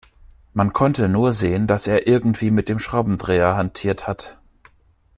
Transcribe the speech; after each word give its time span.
Man 0.55 0.73
konnte 0.73 1.07
nur 1.07 1.31
sehen, 1.31 1.67
dass 1.67 1.85
er 1.85 2.07
irgendwie 2.07 2.49
mit 2.49 2.69
dem 2.69 2.79
Schraubendreher 2.79 3.55
hantiert 3.55 4.07
hat. 4.07 4.39